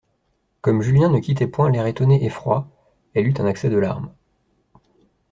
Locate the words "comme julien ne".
0.61-1.19